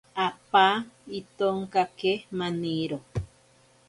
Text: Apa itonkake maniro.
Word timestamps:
Apa 0.27 0.67
itonkake 1.19 2.13
maniro. 2.37 2.97